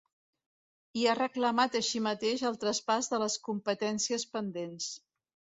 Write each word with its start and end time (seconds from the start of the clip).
I 1.01 1.05
ha 1.09 1.13
reclamat 1.19 1.77
així 1.81 2.01
mateix 2.07 2.45
el 2.51 2.57
traspàs 2.65 3.13
de 3.15 3.23
les 3.25 3.39
competències 3.51 4.29
pendents. 4.37 4.93